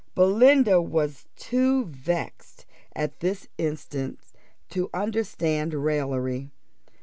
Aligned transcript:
Belinda 0.15 0.81
was 0.81 1.27
too 1.35 1.85
much 1.85 1.95
vexed 1.95 2.65
at 2.95 3.19
this 3.19 3.47
instant 3.59 4.19
to 4.71 4.89
understand 4.95 5.75
raillery. 5.75 6.49